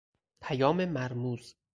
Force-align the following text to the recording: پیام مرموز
پیام 0.41 0.81
مرموز 0.85 1.55